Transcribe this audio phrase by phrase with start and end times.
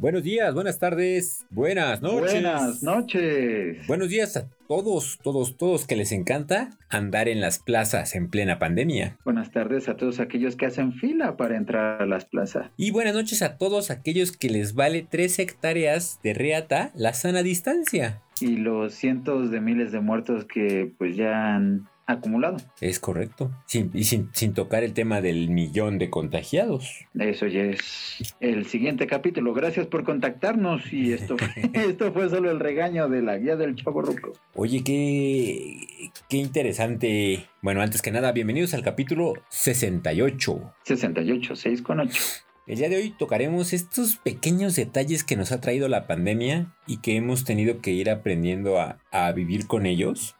[0.00, 2.32] Buenos días, buenas tardes, buenas noches.
[2.32, 3.84] Buenas noches.
[3.88, 8.60] Buenos días a todos, todos, todos que les encanta andar en las plazas en plena
[8.60, 9.16] pandemia.
[9.24, 12.70] Buenas tardes a todos aquellos que hacen fila para entrar a las plazas.
[12.76, 17.42] Y buenas noches a todos aquellos que les vale tres hectáreas de reata la sana
[17.42, 18.22] distancia.
[18.40, 22.56] Y los cientos de miles de muertos que pues ya han acumulado.
[22.80, 23.52] Es correcto.
[23.66, 27.06] Sin, y sin, sin, tocar el tema del millón de contagiados.
[27.14, 29.52] Eso ya es el siguiente capítulo.
[29.52, 30.92] Gracias por contactarnos.
[30.92, 31.36] Y esto,
[31.74, 34.32] esto fue solo el regaño de la guía del Chavo Ruco.
[34.54, 37.44] Oye, qué, qué interesante.
[37.60, 40.74] Bueno, antes que nada, bienvenidos al capítulo 68.
[40.84, 42.22] 68, 6 con 8.
[42.66, 46.98] El día de hoy tocaremos estos pequeños detalles que nos ha traído la pandemia y
[46.98, 50.37] que hemos tenido que ir aprendiendo a, a vivir con ellos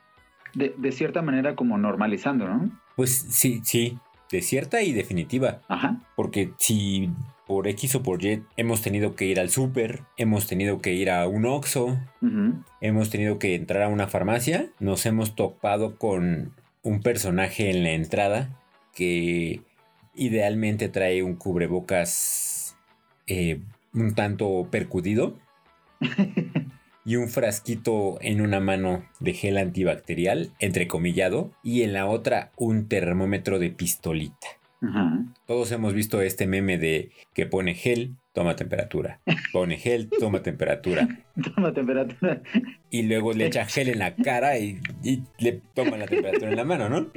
[0.58, 2.70] de, de, cierta manera como normalizando, ¿no?
[2.96, 3.98] Pues sí, sí,
[4.30, 5.62] de cierta y definitiva.
[5.68, 6.00] Ajá.
[6.16, 7.10] Porque si
[7.46, 11.10] por X o por Y hemos tenido que ir al súper, hemos tenido que ir
[11.10, 12.64] a un Oxxo, uh -huh.
[12.80, 17.92] hemos tenido que entrar a una farmacia, nos hemos topado con un personaje en la
[17.92, 18.50] entrada
[18.94, 19.62] que
[20.14, 22.76] idealmente trae un cubrebocas
[23.26, 23.60] eh,
[23.94, 25.38] un tanto percudido.
[27.08, 32.86] y un frasquito en una mano de gel antibacterial, entrecomillado, y en la otra un
[32.86, 34.46] termómetro de pistolita.
[34.82, 35.34] Uh -huh.
[35.46, 39.20] Todos hemos visto este meme de que pone gel, toma temperatura.
[39.54, 41.08] Pone gel, toma temperatura.
[41.54, 42.42] toma temperatura.
[42.90, 46.56] Y luego le echa gel en la cara y, y le toma la temperatura en
[46.56, 47.10] la mano, ¿no?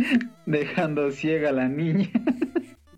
[0.46, 2.10] Dejando ciega a la niña.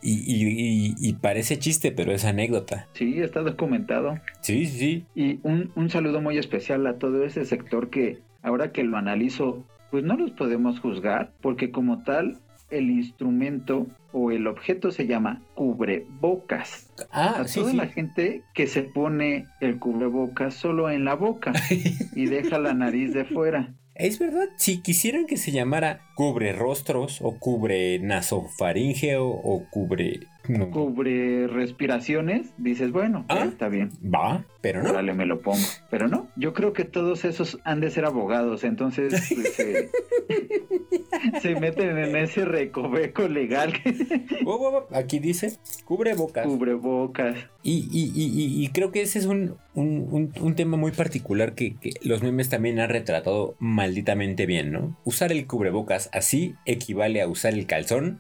[0.06, 2.88] Y, y, parece chiste, pero es anécdota.
[2.94, 4.20] Sí, está documentado.
[4.42, 5.06] Sí, sí, sí.
[5.16, 9.64] Y un, un, saludo muy especial a todo ese sector que ahora que lo analizo,
[9.92, 12.40] pues no los podemos juzgar, porque como tal,
[12.70, 16.92] el instrumento o el objeto se llama cubrebocas.
[17.12, 17.78] Ah, a sí, toda sí.
[17.78, 21.54] la gente que se pone el cubrebocas solo en la boca
[22.16, 23.74] y deja la nariz de fuera.
[23.96, 30.28] Es verdad, si quisieran que se llamara cubre rostros o cubre nasofaringeo o cubre...
[30.48, 30.70] No.
[30.72, 33.46] Cubre respiraciones, dices, bueno, ¿Ah?
[33.46, 33.92] está bien.
[34.04, 34.90] Va, pero no.
[34.90, 35.66] Órale, me lo pongo.
[35.90, 39.90] Pero no, yo creo que todos esos han de ser abogados, entonces pues, se,
[41.42, 43.74] se, meten en ese recoveco legal.
[44.46, 46.46] oh, oh, oh, aquí dice cubrebocas.
[46.46, 47.38] Cubrebocas.
[47.64, 51.56] Y, y, y, y, creo que ese es un, un, un, un tema muy particular
[51.56, 54.98] que, que, los memes también han retratado malditamente bien, ¿no?
[55.06, 58.20] Usar el cubrebocas así equivale a usar el calzón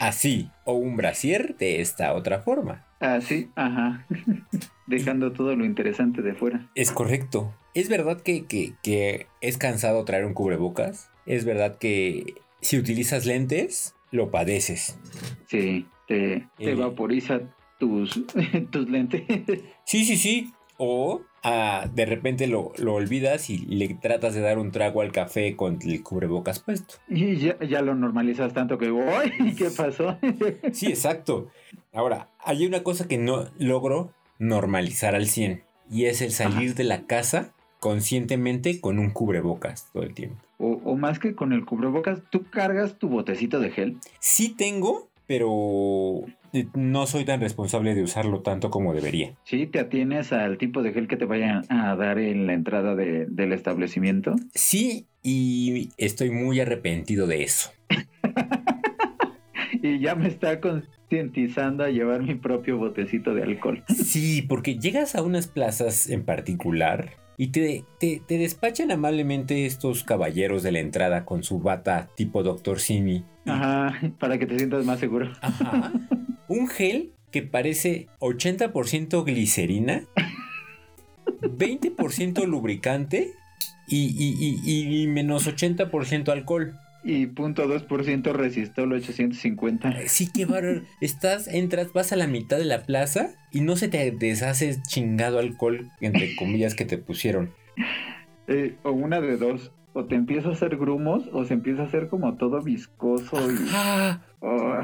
[0.00, 2.86] así o un brasier de esta otra forma.
[3.00, 4.06] Así, ajá.
[4.86, 6.68] Dejando todo lo interesante de fuera.
[6.74, 7.54] Es correcto.
[7.74, 11.10] Es verdad que, que, que es cansado traer un cubrebocas.
[11.26, 14.98] Es verdad que si utilizas lentes, lo padeces.
[15.46, 17.40] Sí, te, te vaporiza
[17.78, 18.20] tus,
[18.70, 19.22] tus lentes.
[19.84, 20.52] Sí, sí, sí.
[20.82, 25.12] O ah, de repente lo, lo, olvidas y le tratas de dar un trago al
[25.12, 26.94] café con el cubrebocas puesto.
[27.06, 29.54] Y ya, ya lo normalizas tanto que, ¡ay!
[29.54, 30.16] ¿Qué pasó?
[30.72, 31.48] sí, exacto.
[31.92, 36.76] Ahora, hay una cosa que no logro normalizar al 100 y es el salir Ajá.
[36.78, 40.42] de la casa conscientemente con un cubrebocas todo el tiempo.
[40.56, 43.98] O, o, más que con el cubrebocas, ¿tú cargas tu botecito de gel?
[44.18, 46.24] Sí tengo, pero
[46.74, 49.36] no soy tan responsable de usarlo tanto como debería.
[49.44, 49.68] ¿Sí?
[49.68, 53.26] ¿Te atienes al tipo de gel que te vayan a dar en la entrada de,
[53.26, 54.34] del establecimiento?
[54.56, 57.70] Sí, y estoy muy arrepentido de eso.
[59.80, 63.84] y ya me está concientizando a llevar mi propio botecito de alcohol.
[63.88, 70.02] Sí, porque llegas a unas plazas en particular y te, te, te, despachan amablemente estos
[70.02, 72.80] caballeros de la entrada con su bata tipo Dr.
[72.80, 73.24] Simi.
[73.46, 75.32] Ajá, para que te sientas más seguro.
[75.40, 75.92] Ajá.
[76.48, 80.02] Un gel que parece 80% glicerina,
[81.42, 83.32] 20% lubricante
[83.86, 86.74] y, y, y, y menos 80% alcohol.
[87.02, 90.06] Y punto .2% resistol 850.
[90.06, 90.82] Sí, qué bárbaro.
[91.00, 95.38] Estás, entras, vas a la mitad de la plaza y no se te deshace chingado
[95.38, 97.54] alcohol, entre comillas, que te pusieron.
[98.48, 99.72] Eh, o una de dos.
[99.92, 103.56] O te empieza a hacer grumos o se empieza a hacer como todo viscoso y...
[104.40, 104.74] Oh,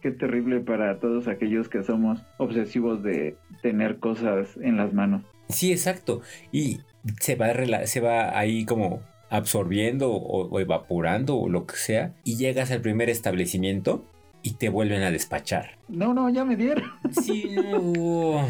[0.00, 5.22] qué terrible para todos aquellos que somos obsesivos de tener cosas en las manos.
[5.48, 6.20] Sí, exacto.
[6.52, 6.80] Y
[7.20, 12.36] se va, se va ahí como absorbiendo o, o, evaporando o lo que sea y
[12.36, 14.04] llegas al primer establecimiento
[14.42, 15.78] y te vuelven a despachar.
[15.88, 16.90] No, no, ya me dieron.
[17.10, 18.46] Sí, no.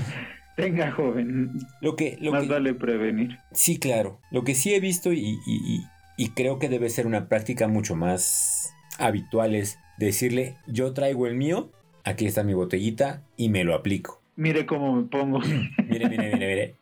[0.56, 1.52] Venga, joven.
[1.82, 3.38] Lo que, lo Más que- vale prevenir.
[3.52, 4.18] Sí, claro.
[4.30, 5.84] Lo que sí he visto y, y- y-
[6.16, 11.34] y creo que debe ser una práctica mucho más habitual es decirle, yo traigo el
[11.34, 11.70] mío,
[12.04, 14.22] aquí está mi botellita y me lo aplico.
[14.36, 15.40] Mire cómo me pongo.
[15.88, 16.74] Mire, mire, mire, mire.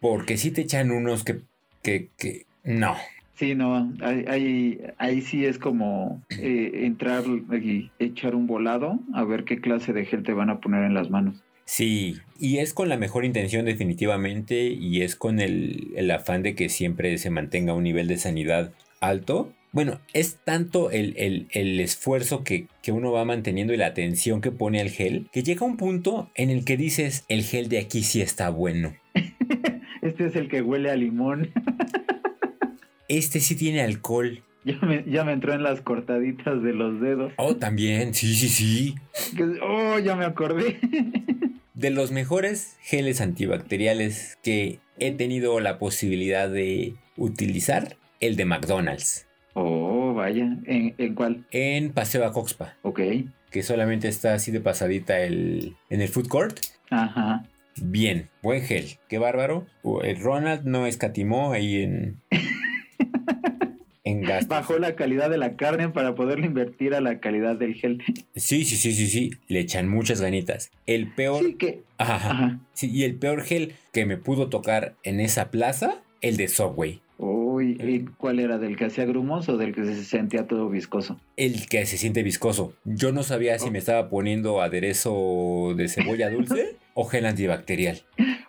[0.00, 1.40] Porque si te echan unos que,
[1.82, 2.94] que, que, no.
[3.34, 9.24] Sí, no, ahí, ahí, ahí sí es como eh, entrar y echar un volado a
[9.24, 11.42] ver qué clase de gel te van a poner en las manos.
[11.70, 16.54] Sí, y es con la mejor intención definitivamente y es con el, el afán de
[16.54, 19.52] que siempre se mantenga un nivel de sanidad alto.
[19.72, 24.40] Bueno, es tanto el, el- el esfuerzo que, que uno va manteniendo y la atención
[24.40, 27.80] que pone al gel, que llega un punto en el que dices, el gel de
[27.80, 28.94] aquí sí está bueno.
[30.00, 31.50] Este es el que huele a limón.
[33.08, 34.42] Este sí tiene alcohol.
[34.64, 37.32] Ya me, ya me entró en las cortaditas de los dedos.
[37.36, 38.94] Oh, también, sí, sí, sí.
[39.62, 40.78] Oh, ya me acordé.
[41.78, 49.26] De los mejores geles antibacteriales que he tenido la posibilidad de utilizar, el de McDonald's.
[49.54, 50.56] Oh, vaya.
[50.66, 51.46] ¿En, en cuál?
[51.52, 52.76] En Paseo a Coxpa.
[52.82, 53.00] Ok.
[53.52, 56.58] que solamente está así de pasadita el, en el food court.
[56.90, 57.44] Ajá.
[57.80, 59.64] Bien, buen gel, qué bárbaro.
[59.84, 62.20] Uh, El Ronald no escatimó ahí en,
[64.04, 64.48] en gastos.
[64.48, 68.02] Bajó la calidad de la carne para poderle invertir a la calidad del gel.
[68.36, 70.70] Sí, sí, sí, sí, sí, le echan muchas ganitas.
[70.86, 71.82] El peor, Sí, que.
[71.98, 72.60] ajá, Ajá.
[72.72, 77.00] sí, y el peor gel que me pudo tocar en esa plaza, el de Subway.
[77.20, 78.58] Uy, ¿y cuál era?
[78.58, 81.20] ¿Del que hacía grumos o del que se sentía todo viscoso?
[81.36, 82.74] El que se siente viscoso.
[82.84, 88.02] Yo no sabía si me estaba poniendo aderezo de cebolla dulce o gel antibacterial.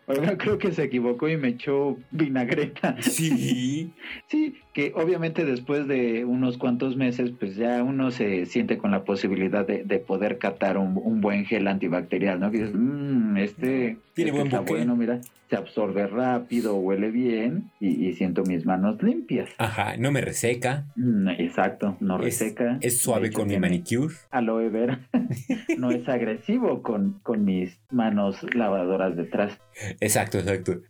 [0.10, 2.96] Oiga, creo que se equivocó y me echó vinagreta.
[3.02, 3.94] Sí,
[4.28, 9.04] Sí, que obviamente después de unos cuantos meses, pues ya uno se siente con la
[9.04, 12.52] posibilidad de, de poder catar un, un buen gel antibacterial, ¿no?
[12.52, 14.74] Que dices, "Mm, este, Tiene este buen está buque".
[14.74, 19.50] bueno, mira, se absorbe rápido, huele bien y, y siento mis manos limpias.
[19.58, 20.86] ajá, no me reseca.
[20.96, 22.78] Mm, exacto, no Es, reseca.
[22.82, 24.14] es suave hecho, con mi manicure.
[24.30, 25.00] Aloe vera.
[25.80, 29.60] no es agresivo con, con mis manos lavadoras detrás.
[30.02, 30.82] Exacto, exacto.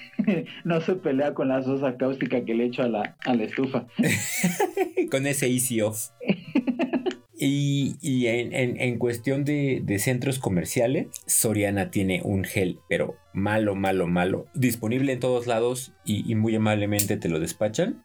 [0.64, 3.86] no se pelea con la sosa cáustica que le echo a la, a la estufa.
[5.10, 6.10] con ese easy off.
[7.36, 13.16] Y, y en, en- en cuestión de, de centros comerciales, Soriana tiene un gel, pero
[13.34, 14.46] malo, malo, malo.
[14.54, 18.02] Disponible en todos lados y, y muy amablemente te lo despachan.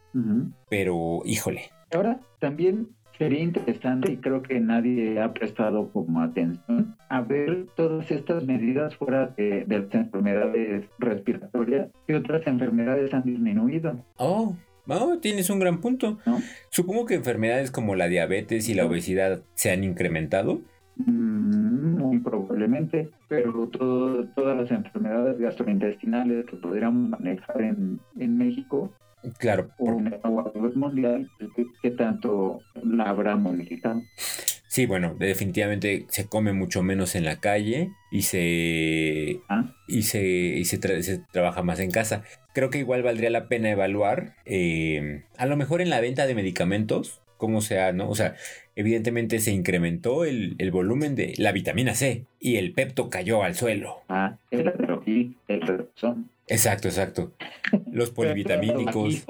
[0.69, 2.89] Pero, híjole, Ahora, también
[3.19, 8.95] sería interesante y creo que nadie ha prestado como atención a ver todas estas medidas
[8.95, 14.03] fuera de, de las enfermedades respiratorias y otras enfermedades han disminuido.
[14.17, 14.55] oh,
[14.87, 16.17] oh, tienes un gran punto.
[16.25, 16.39] ¿No?
[16.69, 20.61] Supongo que enfermedades como la diabetes y la obesidad se han incrementado.
[20.95, 28.91] Mm, Muy probablemente, pero todo- todas las enfermedades gastrointestinales que podríamos manejar en, en México
[29.37, 34.01] Claro, por- en, o a nivel mundial, ¿qué, qué tanto la habrá modificado?
[34.67, 40.21] sí, bueno, definitivamente se come mucho menos en la calle y se Ah, y se,
[40.23, 42.23] y se, tra- se trabaja más en casa.
[42.53, 46.35] Creo que igual valdría la pena evaluar, eh, a lo mejor en la venta de
[46.35, 48.09] medicamentos, cómo sea, ¿no?
[48.09, 48.35] O sea,
[48.75, 53.55] evidentemente se incrementó el, el volumen de la vitamina C y el pepto cayó al
[53.55, 54.01] suelo.
[54.09, 54.67] ah, el
[55.47, 56.29] el retrozón.
[56.47, 57.31] Exacto, exacto.
[57.91, 59.25] Los polivitamínicos.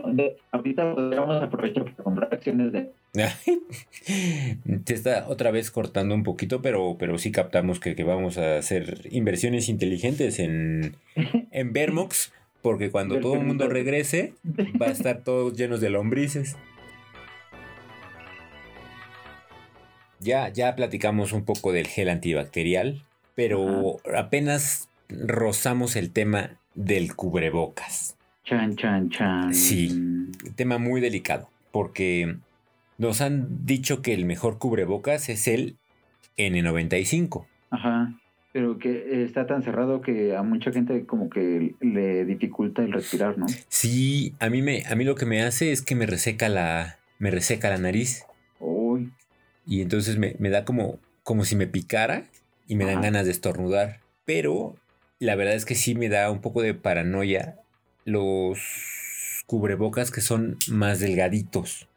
[0.52, 2.92] Ahorita podríamos aprovechar para comprar acciones de...
[4.86, 8.58] Te está otra vez cortando un poquito, pero, pero sí captamos que, que vamos a
[8.58, 10.96] hacer inversiones inteligentes en,
[11.52, 14.34] en Vermox, porque cuando todo el mundo regrese,
[14.82, 16.56] va a estar todos llenos de lombrices.
[20.20, 23.02] Ya, ya platicamos un poco del gel antibacterial,
[23.36, 28.19] pero apenas rozamos el tema del cubrebocas.
[28.50, 29.54] Chan, chan, chan.
[29.54, 30.32] Sí.
[30.56, 32.38] Tema muy delicado, porque
[32.98, 35.78] nos han dicho que el mejor cubrebocas es el
[36.36, 37.46] N95.
[37.70, 38.16] Ajá.
[38.52, 43.38] Pero que está tan cerrado que a mucha gente como que le dificulta el respirar,
[43.38, 43.46] ¿no?
[43.68, 46.98] Sí, a mí, me, a mí lo que me hace es que me reseca la,
[47.20, 48.26] me reseca la nariz
[48.60, 49.14] Uy,
[49.68, 52.24] y entonces me, me da como, como si me picara
[52.68, 54.00] y me dan ganas de estornudar.
[54.26, 54.76] Pero
[55.20, 57.60] la verdad es que sí me da un poco de paranoia
[58.10, 58.60] los
[59.46, 61.88] cubrebocas que son más delgaditos.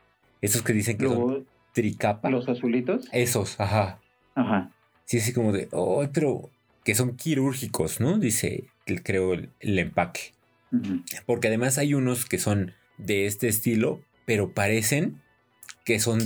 [0.40, 2.30] Esos que dicen que son tricapa.
[2.30, 3.08] los azulitos.
[3.12, 4.00] Esos, ajá.
[4.34, 4.70] Ajá.
[5.04, 6.50] Sí, así como de, oh, pero
[6.84, 8.18] que son quirúrgicos, ¿no?
[8.18, 10.32] Dice, el- creo, el, el empaque.
[11.26, 15.20] Porque además hay unos que son de este estilo, pero parecen
[15.84, 16.20] que son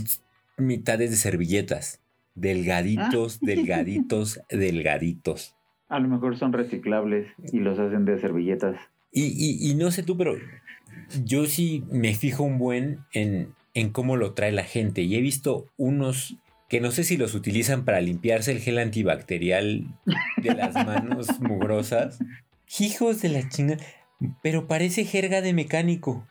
[0.56, 2.00] mitades de servilletas.
[2.36, 5.54] Delgaditos, delgaditos, delgaditos.
[5.88, 8.76] A lo mejor son reciclables y los hacen de servilletas.
[9.16, 10.36] Y, y, y no sé tú, pero
[11.24, 15.00] yo sí me fijo un buen en, en cómo lo trae la gente.
[15.00, 16.36] Y he visto unos
[16.68, 19.86] que no sé si los utilizan para limpiarse el gel antibacterial
[20.36, 22.18] de las manos mugrosas.
[22.78, 23.78] Hijos de la china,
[24.42, 26.26] pero parece jerga de mecánico.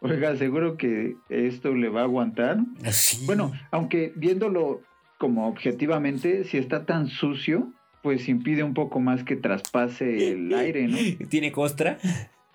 [0.00, 2.58] Oiga, seguro que esto le va a aguantar.
[2.84, 3.24] Así.
[3.24, 4.82] Bueno, aunque viéndolo
[5.16, 7.72] como objetivamente, si está tan sucio,
[8.04, 10.98] pues impide un poco más que traspase el aire, ¿no?
[11.30, 11.98] ¿Tiene costra?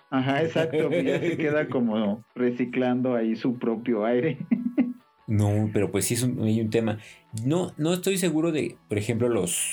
[0.08, 4.38] Ajá, exacto, pues ya se queda como reciclando ahí su propio aire.
[5.26, 6.98] No, pero pues sí es un, hay un tema.
[7.46, 9.64] No, no estoy seguro de, por ejemplo, los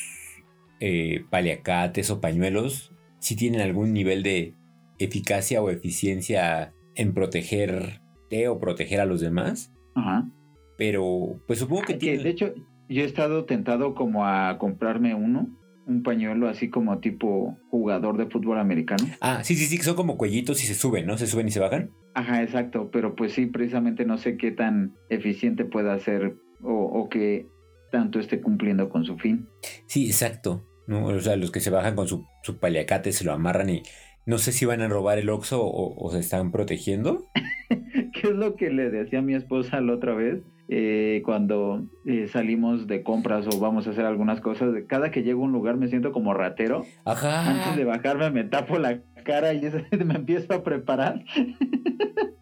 [0.80, 4.54] eh, paliacates o pañuelos, si tienen algún nivel de
[5.00, 9.74] eficacia o eficiencia en protegerte o proteger a los demás.
[9.96, 10.30] Ajá.
[10.78, 12.22] Pero, pues supongo que Que, tienen...
[12.22, 12.54] de hecho,
[12.88, 15.50] yo he estado tentado como a comprarme uno,
[15.88, 19.06] un pañuelo así como tipo jugador de fútbol americano.
[19.22, 21.18] Ah, sí, sí, sí, que son como cuellitos y se suben, ¿no?
[21.18, 21.92] Se suben y se bajan.
[22.14, 27.10] Ajá, exacto, pero pues sí, precisamente no sé qué tan eficiente pueda ser o, o
[27.10, 27.48] que
[27.92, 29.48] tanto esté cumpliendo con su fin.
[29.86, 30.68] Sí, exacto.
[30.88, 31.06] ¿no?
[31.06, 33.84] O sea, los que se bajan con su, su paliacate se lo amarran y
[34.26, 37.28] no sé si van a robar el Oxxo o, o se están protegiendo.
[37.70, 40.42] ¿Qué es lo que le decía a mi esposa la otra vez?
[40.70, 45.42] Eh, cuando eh, salimos de compras o vamos a hacer algunas cosas, cada que llego
[45.42, 46.86] a un lugar me siento como ratero.
[47.06, 47.50] Ajá.
[47.50, 49.62] Antes de bajarme me tapo la cara y
[50.06, 51.24] me empiezo a preparar.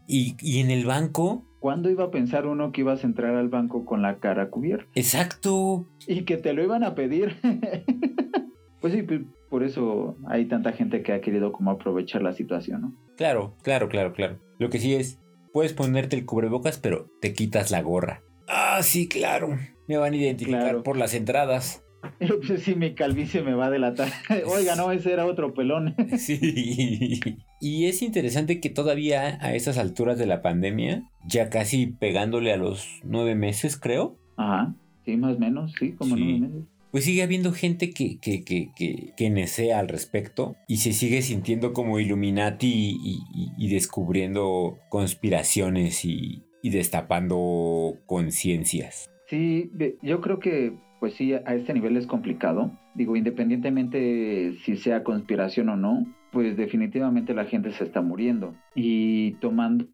[0.07, 3.49] Y, y en el banco, ¿Cuándo iba a pensar uno que ibas a entrar al
[3.49, 4.85] banco con la cara cubierta?
[4.93, 5.87] exacto.
[6.07, 7.37] Y que te lo iban a pedir.
[8.81, 12.81] pues sí, pues, por eso hay tanta gente que ha querido como aprovechar la situación,
[12.81, 12.93] ¿no?
[13.17, 14.37] Claro, claro, claro, claro.
[14.59, 15.19] Lo que sí es,
[15.55, 18.21] puedes ponerte el cubrebocas, pero te quitas la gorra.
[18.49, 19.57] Ah, sí, claro.
[19.87, 20.83] Me van a identificar Claro.
[20.83, 21.81] por las entradas.
[22.19, 24.09] Pues sí, mi calvicie me va a delatar.
[24.47, 25.95] Oiga, no, ese era otro pelón.
[26.17, 27.21] Sí.
[27.61, 32.57] Y es interesante que todavía a estas alturas de la pandemia, ya casi pegándole a
[32.57, 36.21] los nueve meses, creo, Ajá, sí, más o menos, sí, como Sí.
[36.21, 36.67] nueve meses.
[36.95, 41.21] Pues sigue habiendo gente que, que, que, que, que nesea al respecto y se sigue
[41.23, 42.97] sintiendo como Illuminati
[43.57, 49.11] y, descubriendo conspiraciones y, y destapando conciencias.
[49.27, 49.69] Sí,
[50.03, 50.71] yo creo que,
[51.01, 52.71] pues sí, a este nivel es complicado.
[52.93, 58.55] Digo, independientemente si sea conspiración o no, pues definitivamente la gente se está muriendo.
[58.73, 59.89] Y tomando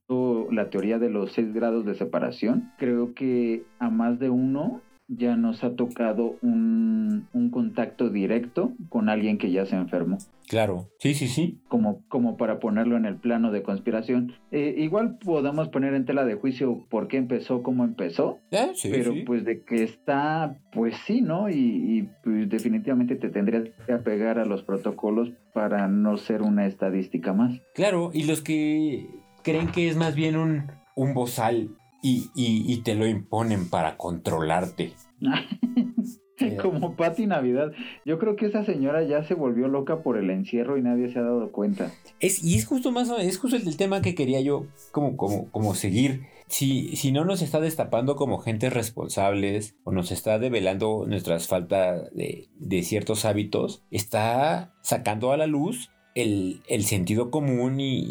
[0.51, 4.83] la teoría de los seis grados de separación, creo que a más de uno
[5.17, 10.17] ya nos ha tocado un, un contacto directo con alguien que ya se enfermó.
[10.47, 11.59] Claro, sí, sí, sí.
[11.69, 14.33] como, como para ponerlo en el plano de conspiración.
[14.51, 18.89] Eh, igual podemos poner en tela de juicio por qué empezó, cómo empezó, Ah, sí,
[18.91, 19.23] pero sí.
[19.25, 21.49] pues de que está, pues sí, ¿no?
[21.49, 26.65] Y, y, pues definitivamente te tendrías que apegar a los protocolos para no ser una
[26.67, 27.61] estadística más.
[27.73, 29.07] Claro, y los que
[29.43, 30.63] creen que es más bien un,
[30.95, 31.69] un bozal
[32.01, 34.93] y, y- y te lo imponen para controlarte.
[36.61, 37.71] Como Patti Navidad.
[38.03, 41.19] Yo creo que esa señora ya se volvió loca por el encierro y nadie se
[41.19, 41.91] ha dado cuenta.
[42.19, 45.51] Es, y es justo más es justo el, el tema que quería yo como, como,
[45.51, 46.21] como seguir.
[46.47, 52.11] Si, si no nos está destapando como gentes responsables o nos está develando nuestras faltas
[52.15, 58.03] de, de ciertos hábitos, está sacando a la luz el, el sentido común y-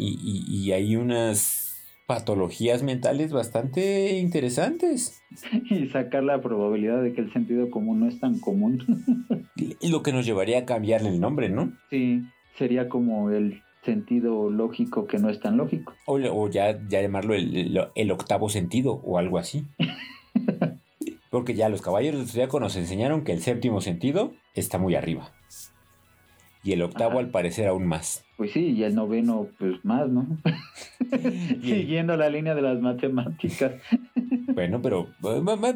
[0.47, 1.60] y hay unas
[2.15, 5.21] patologías mentales bastante interesantes.
[5.69, 8.79] Y sacar la probabilidad de que el sentido común no es tan común.
[9.81, 11.71] Lo que nos llevaría a cambiarle el nombre, ¿no?
[11.89, 12.21] Sí,
[12.57, 15.93] sería como el sentido lógico que no es tan lógico.
[16.05, 19.63] O, o ya, ya llamarlo el, el- el octavo sentido o algo así.
[21.29, 25.31] Porque ya los caballeros del zodiaco nos enseñaron que el séptimo sentido está muy arriba.
[26.63, 27.19] Y el octavo, Ajá.
[27.21, 28.23] al parecer, aún más.
[28.37, 30.25] Pues sí, y el noveno, pues más, ¿no?
[31.61, 33.73] Siguiendo la línea de las matemáticas.
[34.53, 35.07] Bueno, pero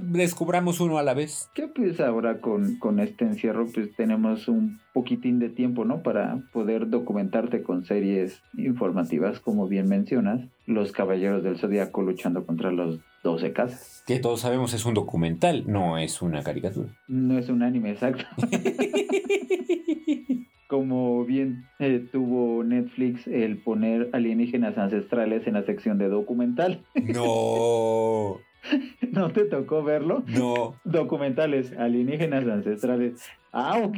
[0.01, 1.49] descubramos uno a la vez.
[1.55, 6.03] Que pues ahora con, con este encierro, pues tenemos un poquitín de tiempo, ¿no?
[6.03, 12.71] Para poder documentarte con series informativas, como bien mencionas, Los Caballeros del Zodíaco luchando contra
[12.71, 14.03] los 12 casas.
[14.05, 16.89] Que todos sabemos es un documental, no es una caricatura.
[17.07, 18.25] No es un anime exacto.
[20.75, 26.81] Como bien eh, tuvo Netflix el poner alienígenas ancestrales en la sección de documental.
[26.95, 28.41] No,
[29.13, 30.25] ¿No te tocó verlo?
[30.27, 30.75] no.
[30.83, 33.23] Documentales, alienígenas ancestrales.
[33.53, 33.97] Ah, ok.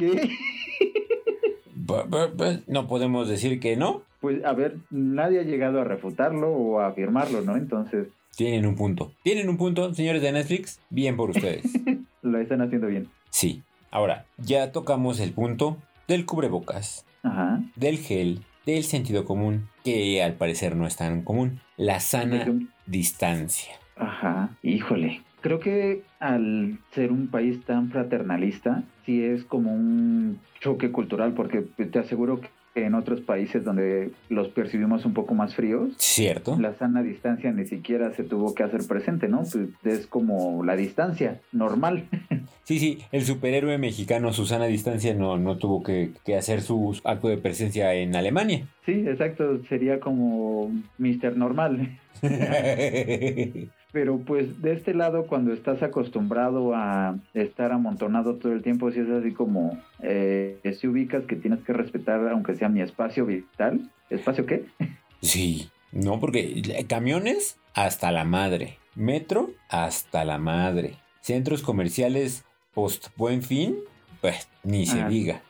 [2.68, 4.02] No podemos decir que no.
[4.20, 7.56] Pues a ver, nadie ha llegado a refutarlo o a afirmarlo, ¿no?
[7.56, 8.06] Entonces,
[8.36, 9.10] Tienen un punto.
[9.24, 10.80] Tienen un punto, señores de Netflix.
[10.90, 11.64] Bien por ustedes.
[12.22, 13.08] Lo están haciendo bien.
[13.30, 13.64] Sí.
[13.90, 15.78] Ahora, ya tocamos el punto
[16.08, 17.62] del cubrebocas, Ajá.
[17.76, 21.60] del gel, del sentido común, que al parecer no es tan común.
[21.76, 22.46] La sana
[22.86, 23.74] distancia.
[23.96, 24.56] Ajá.
[24.62, 25.22] Híjole.
[25.40, 31.60] Creo que al ser un país tan fraternalista, sí es como un choque cultural, porque
[31.60, 36.56] te aseguro que en otros países donde los percibimos un poco más fríos, ¿Cierto?
[36.58, 39.42] la sana distancia ni siquiera se tuvo que hacer presente, ¿no?
[39.42, 42.04] Pues es como la distancia normal.
[42.68, 47.28] Sí, sí, el superhéroe mexicano Susana Distancia no, no tuvo que, que hacer su acto
[47.28, 48.68] de presencia en Alemania.
[48.84, 51.34] Sí, exacto, sería como Mr.
[51.38, 51.98] Normal.
[53.92, 59.00] Pero pues de este lado, cuando estás acostumbrado a estar amontonado todo el tiempo, si
[59.00, 63.90] es así como, eh, si ubicas que tienes que respetar, aunque sea mi espacio vital.
[64.10, 64.64] ¿Espacio qué?
[65.20, 73.42] Sí, no, porque camiones hasta la madre, metro hasta la madre, centros comerciales post buen
[73.42, 73.74] fin,
[74.20, 75.08] pues ni se Ah.
[75.08, 75.42] diga.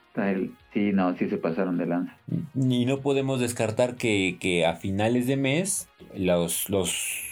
[0.73, 2.17] Sí, no, sí se pasaron de lanza.
[2.55, 7.28] Y no podemos descartar que, que a finales de mes los, los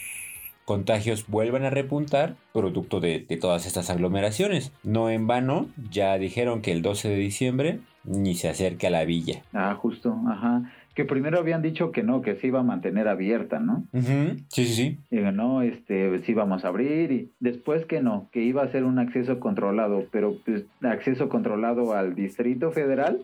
[0.67, 4.73] contagios vuelvan a repuntar producto de, de todas estas aglomeraciones.
[4.83, 9.05] No en vano, ya dijeron que el 12 de diciembre ni se acerque a la
[9.05, 9.43] villa.
[9.53, 10.71] Ah, justo, ajá.
[10.95, 13.85] Que primero habían dicho que no, que se iba a mantener abierta, ¿no?
[13.93, 14.99] Sí, sí, sí.
[15.11, 18.85] Y no, este, sí vamos a abrir y después que no, que iba a ser
[18.85, 23.21] un acceso controlado, pero pues acceso controlado al Distrito Federal,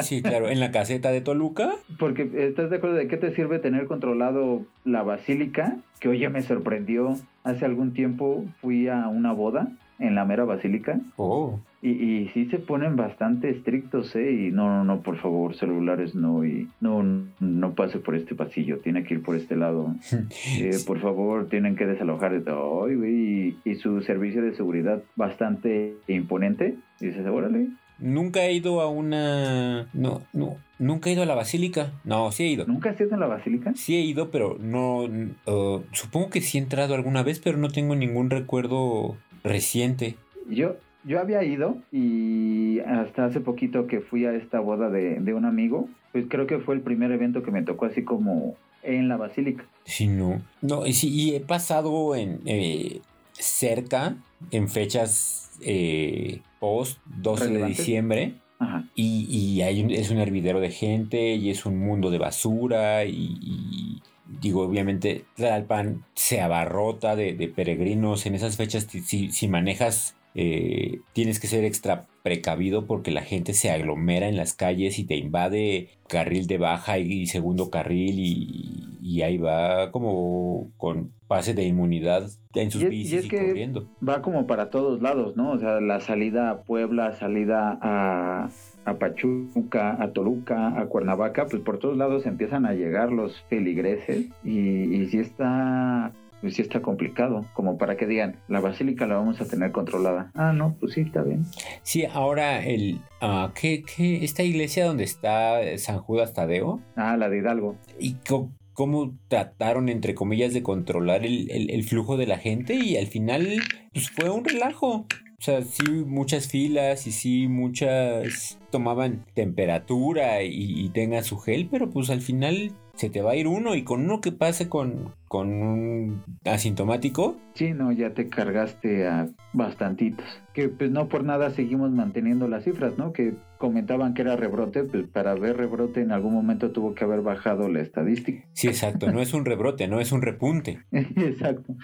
[0.00, 1.72] Sí, claro, en la caseta de Toluca.
[1.98, 6.42] porque estás de acuerdo de qué te sirve tener controlado la basílica, que oye me
[6.42, 9.68] sorprendió, hace algún tiempo fui a una boda
[9.98, 14.32] en la mera basílica Oh, y, y sí se ponen bastante estrictos, ¿eh?
[14.32, 17.04] Y no, no, no, por favor, celulares no, y no,
[17.40, 19.94] no pase por este pasillo, tiene que ir por este lado.
[20.58, 22.90] Eh, por favor, tienen que desalojar de todo.
[22.90, 26.76] Y, y su servicio de seguridad bastante imponente.
[27.00, 27.68] Y dices, órale,
[27.98, 29.88] Nunca he ido a una...
[29.92, 31.92] No, no, nunca he ido a la basílica.
[32.04, 32.66] No, sí he ido.
[32.66, 33.72] ¿nunca has ido en la basílica?
[33.74, 35.02] Sí he ido, pero no...
[35.02, 40.16] uh, supongo que sí he entrado alguna vez, pero no tengo ningún recuerdo reciente.
[40.48, 45.34] Yo, yo había ido y hasta hace poquito que fui a esta boda de, de
[45.34, 49.08] un amigo, pues creo que fue el primer evento que me tocó así como en
[49.08, 49.64] la basílica.
[49.84, 50.42] Sí, no.
[50.60, 53.00] No, y sí, y he pasado en eh,
[53.32, 54.16] cerca,
[54.50, 58.34] en fechas eh, post 12 de diciembre.
[58.58, 58.88] Ajá.
[58.94, 63.04] Y, y hay un- es un hervidero de gente y es un mundo de basura
[63.04, 64.02] y, y
[64.40, 68.86] digo, obviamente Tlalpan se abarrota de, de peregrinos en esas fechas.
[68.90, 74.36] Si, si manejas, eh, tienes que ser extra precavido porque la gente se aglomera en
[74.36, 79.90] las calles y te invade carril de baja y, segundo carril y, y ahí va
[79.90, 83.86] como con pase de inmunidad en sus Y es- y bicis es y que- corriendo.
[84.06, 85.50] Va como para todos lados, ¿no?
[85.52, 88.48] O sea, la salida a Puebla, salida a,
[88.86, 94.28] a Pachuca, a Toluca, a Cuernavaca, pues por todos lados empiezan a llegar los feligreses
[94.42, 94.58] y,
[94.94, 96.12] y sí está...
[96.40, 100.30] Pues sí está complicado, como para que digan, la basílica la vamos a tener controlada.
[100.34, 101.44] Ah, no, pues sí, está bien.
[101.82, 103.00] Sí, ahora el...
[103.22, 104.22] ah, ¿qué, qué?
[104.22, 106.80] Esta iglesia donde está San Judas Tadeo?
[106.96, 107.76] Ah, la de Hidalgo.
[107.98, 112.74] ¿Y co- cómo trataron, entre comillas, de controlar el, el- flujo de la gente?
[112.74, 113.48] Y al final,
[113.92, 115.06] pues fue un relajo.
[115.38, 121.68] O sea, sí, muchas filas y sí, muchas tomaban temperatura y, y tengan su gel,
[121.70, 124.68] pero pues al final se te va a ir uno y con uno que pase
[124.68, 130.24] con, con un asintomático, Sí, no, ya te cargaste a bastantitos.
[130.54, 133.12] Que pues no por nada seguimos manteniendo las cifras, ¿no?
[133.12, 137.22] Que comentaban que era rebrote, pues para ver rebrote en algún momento tuvo que haber
[137.22, 138.44] bajado la estadística.
[138.52, 140.80] sí, exacto, no es un rebrote, no es un repunte.
[140.92, 141.74] Exacto.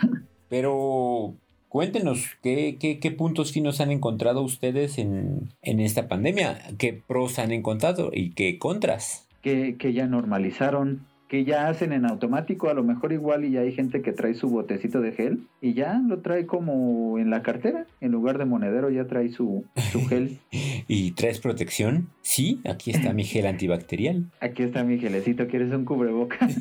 [0.50, 1.36] Pero
[1.70, 6.58] cuéntenos, ¿qué, qué, qué puntos finos han encontrado ustedes en, en esta pandemia?
[6.76, 9.26] ¿Qué pros han encontrado y qué contras?
[9.40, 13.60] Que, que ya normalizaron, que ya hacen en automático, a lo mejor igual y ya
[13.60, 17.42] hay gente que trae su botecito de gel y ya lo trae como en la
[17.42, 20.38] cartera, en lugar de monedero ya trae su, su gel.
[20.88, 22.08] ¿Y traes protección?
[22.20, 24.24] Sí, aquí está mi gel antibacterial.
[24.40, 26.56] Aquí está mi gelecito, ¿quieres un cubrebocas?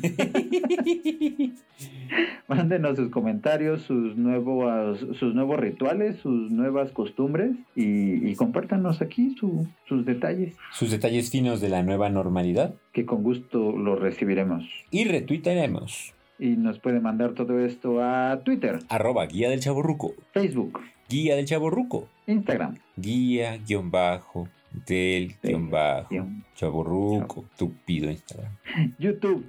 [2.48, 9.34] Mándenos sus comentarios, sus nuevos, sus nuevos rituales, sus nuevas costumbres y, y compártanos aquí
[9.38, 12.74] su- sus detalles, Sus detalles finos de la nueva normalidad.
[12.92, 14.64] Que con gusto los recibiremos.
[14.90, 16.14] Y retuitaremos.
[16.38, 20.14] Y nos puede mandar todo esto a Twitter, Arroba guía del chaborruco.
[20.32, 22.08] Facebook, Guía del chaborruco.
[22.26, 22.76] Instagram.
[22.96, 24.48] Guía guion bajo
[24.86, 26.08] Del guion bajo.
[26.54, 27.44] Chaborruco.
[27.56, 28.52] Tupido Instagram.
[28.98, 29.46] YouTube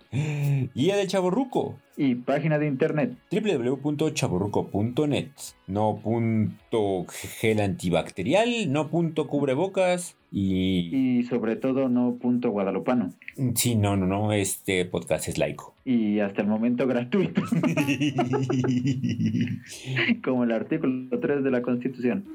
[0.73, 1.77] Guía del Chaborruco.
[1.97, 3.17] y página de internet.
[3.31, 5.27] www.chaborruco.net.
[5.67, 7.05] No punto
[7.39, 11.19] gel antibacterial, no punto cubrebocas y...
[11.19, 13.13] Y sobre todo no punto guadalupano.
[13.55, 15.75] Sí, no, no, no, este podcast es laico.
[15.85, 17.41] Y hasta el momento gratuito,
[20.23, 22.25] como el artículo 3 de la Constitución.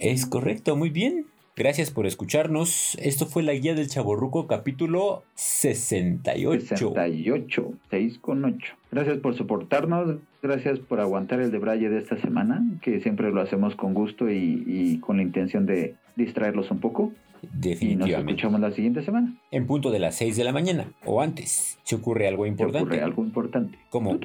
[0.00, 1.26] Es correcto, muy bien.
[1.56, 2.98] Gracias por escucharnos.
[3.00, 6.60] Esto fue la guía del Chaborruco capítulo 68.
[6.76, 8.74] 68, 6 con 8.
[8.92, 13.74] Gracias por soportarnos, gracias por aguantar el debraye de esta semana, que siempre lo hacemos
[13.74, 17.12] con gusto y, y con la intención de distraerlos un poco.
[17.42, 18.32] Y nos Definitivamente.
[18.32, 19.34] escuchamos la siguiente semana.
[19.50, 21.78] En punto de las 6 de la mañana o antes.
[21.84, 22.84] Si ocurre algo ¿Te importante.
[22.84, 23.78] ocurre algo importante?
[23.88, 24.18] Como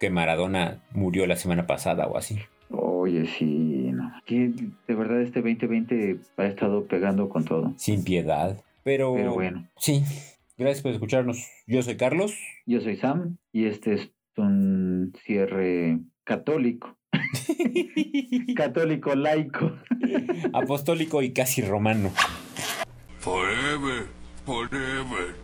[0.00, 2.38] que Maradona murió la semana pasada o así.
[2.70, 3.87] Oye, sí.
[4.26, 4.52] Que
[4.86, 7.72] de verdad este 2020 ha estado pegando con todo.
[7.76, 8.60] Sin piedad.
[8.84, 10.02] Pero, Pero bueno, sí.
[10.56, 11.46] Gracias por escucharnos.
[11.66, 12.34] Yo soy Carlos.
[12.66, 16.96] yo soy Sam y este es un cierre católico.
[18.56, 19.72] católico laico.
[20.52, 22.10] Apostólico y casi romano.
[23.18, 24.06] Forever,
[24.44, 25.34] forever.